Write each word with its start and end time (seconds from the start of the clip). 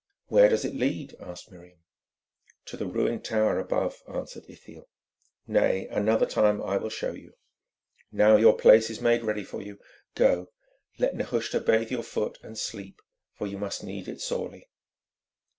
"Where 0.29 0.49
does 0.49 0.65
it 0.65 0.73
lead?" 0.73 1.15
asked 1.19 1.51
Miriam. 1.51 1.77
"To 2.65 2.75
the 2.75 2.87
ruined 2.87 3.23
tower 3.23 3.59
above," 3.59 4.01
answered 4.11 4.45
Ithiel. 4.49 4.89
"Nay, 5.45 5.87
another 5.89 6.25
time 6.25 6.59
I 6.59 6.77
will 6.77 6.89
show 6.89 7.11
you. 7.11 7.35
Now 8.11 8.35
your 8.35 8.57
place 8.57 8.89
is 8.89 8.99
made 8.99 9.21
ready 9.23 9.43
for 9.43 9.61
you, 9.61 9.77
go, 10.15 10.49
let 10.97 11.15
Nehushta 11.15 11.59
bathe 11.59 11.91
your 11.91 12.01
foot, 12.01 12.39
and 12.41 12.57
sleep, 12.57 12.99
for 13.35 13.45
you 13.45 13.59
must 13.59 13.83
need 13.83 14.07
it 14.07 14.21
sorely." 14.21 14.71